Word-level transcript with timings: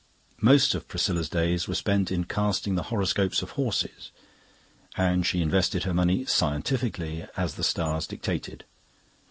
Most 0.41 0.73
of 0.73 0.87
Priscilla's 0.87 1.29
days 1.29 1.67
were 1.67 1.75
spent 1.75 2.11
in 2.11 2.23
casting 2.23 2.73
the 2.73 2.81
horoscopes 2.89 3.43
of 3.43 3.51
horses, 3.51 4.09
and 4.97 5.23
she 5.27 5.43
invested 5.43 5.83
her 5.83 5.93
money 5.93 6.25
scientifically, 6.25 7.27
as 7.37 7.53
the 7.53 7.63
stars 7.63 8.07
dictated. 8.07 8.63